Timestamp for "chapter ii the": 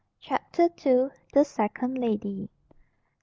0.19-1.45